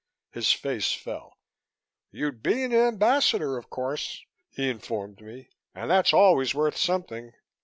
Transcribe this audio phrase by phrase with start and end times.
[0.31, 1.37] His face fell.
[2.09, 7.33] "You'd be an Ambassador, of course," he informed me, "and that's always worth something.